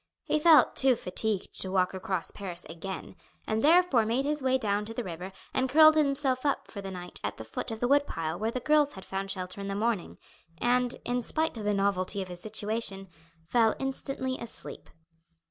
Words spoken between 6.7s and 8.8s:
for the night at the foot of the wood pile where the